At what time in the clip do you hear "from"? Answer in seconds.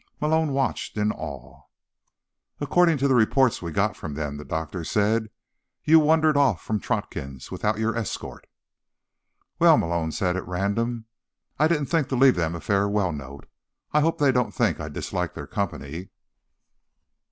3.95-4.15, 6.59-6.79